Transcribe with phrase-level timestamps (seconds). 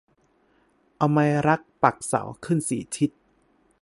[0.97, 3.11] เอาไม้รักปักเสาขึ้นสี่ทิศ